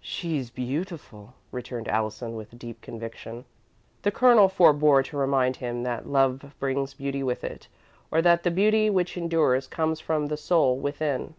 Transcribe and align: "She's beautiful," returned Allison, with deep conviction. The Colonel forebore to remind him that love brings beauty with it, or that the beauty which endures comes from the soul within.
"She's 0.00 0.48
beautiful," 0.48 1.34
returned 1.52 1.88
Allison, 1.88 2.36
with 2.36 2.58
deep 2.58 2.80
conviction. 2.80 3.44
The 4.00 4.10
Colonel 4.10 4.48
forebore 4.48 5.02
to 5.02 5.18
remind 5.18 5.56
him 5.56 5.82
that 5.82 6.08
love 6.08 6.54
brings 6.58 6.94
beauty 6.94 7.22
with 7.22 7.44
it, 7.44 7.68
or 8.10 8.22
that 8.22 8.44
the 8.44 8.50
beauty 8.50 8.88
which 8.88 9.18
endures 9.18 9.66
comes 9.66 10.00
from 10.00 10.28
the 10.28 10.38
soul 10.38 10.78
within. 10.78 11.34